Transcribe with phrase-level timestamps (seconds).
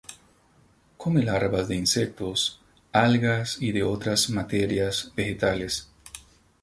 [1.03, 2.59] Come larvas de insectos,
[2.91, 5.91] algas y de otras materias vegetales.